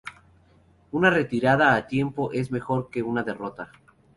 Una 0.89 1.11
retirada 1.11 1.75
a 1.75 1.85
tiempo 1.85 2.31
es 2.33 2.51
mejor 2.51 2.89
que 2.89 3.03
una 3.03 3.21
derrota 3.21 3.71